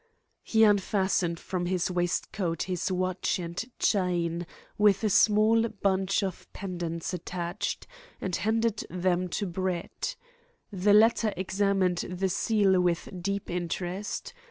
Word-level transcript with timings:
He 0.41 0.63
unfastened 0.63 1.39
from 1.39 1.67
his 1.67 1.91
waistcoat 1.91 2.63
his 2.63 2.91
watch 2.91 3.37
and 3.37 3.63
chain, 3.77 4.47
with 4.75 5.03
a 5.03 5.11
small 5.11 5.69
bunch 5.69 6.23
of 6.23 6.51
pendants 6.53 7.13
attached, 7.13 7.85
and 8.19 8.35
handed 8.35 8.83
them 8.89 9.27
to 9.29 9.45
Brett. 9.45 10.15
The 10.71 10.93
latter 10.93 11.31
examined 11.37 11.97
the 11.99 12.29
seal 12.29 12.81
with 12.81 13.09
deep 13.21 13.47
interest. 13.47 14.33